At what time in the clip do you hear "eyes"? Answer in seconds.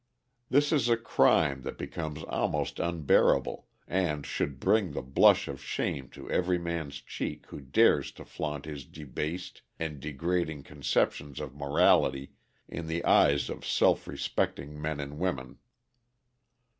13.05-13.47